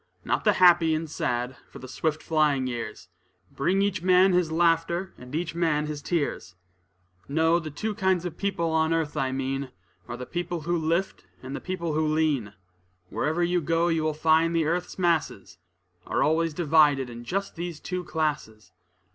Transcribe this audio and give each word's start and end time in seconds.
Not 0.25 0.45
the 0.45 0.53
happy 0.53 0.95
and 0.95 1.07
sad, 1.07 1.57
for 1.69 1.77
the 1.77 1.87
swift 1.87 2.23
flying 2.23 2.65
years 2.65 3.07
Bring 3.51 3.83
each 3.83 4.01
man 4.01 4.33
his 4.33 4.51
laughter 4.51 5.13
and 5.15 5.35
each 5.35 5.53
man 5.53 5.85
his 5.85 6.01
tears. 6.01 6.55
No; 7.27 7.59
the 7.59 7.69
two 7.69 7.93
kinds 7.93 8.25
of 8.25 8.35
people 8.35 8.71
on 8.71 8.93
earth 8.95 9.15
I 9.15 9.31
mean, 9.31 9.69
Are 10.07 10.17
the 10.17 10.25
people 10.25 10.61
who 10.61 10.75
lift, 10.75 11.25
and 11.43 11.55
the 11.55 11.61
people 11.61 11.93
who 11.93 12.07
lean. 12.07 12.53
Wherever 13.11 13.43
you 13.43 13.61
go, 13.61 13.89
you 13.89 14.01
will 14.01 14.15
find 14.15 14.55
the 14.55 14.65
earth's 14.65 14.97
masses, 14.97 15.59
Are 16.07 16.23
always 16.23 16.55
divided 16.55 17.07
in 17.07 17.23
just 17.23 17.55
these 17.55 17.79
two 17.79 18.03
classes. 18.03 18.71